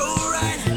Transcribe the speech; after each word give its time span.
so 0.00 0.30
right. 0.30 0.69